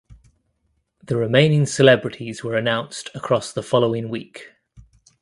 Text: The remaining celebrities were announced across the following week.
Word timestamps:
The 1.03 1.15
remaining 1.15 1.67
celebrities 1.67 2.43
were 2.43 2.55
announced 2.57 3.11
across 3.13 3.53
the 3.53 3.61
following 3.61 4.09
week. 4.09 4.49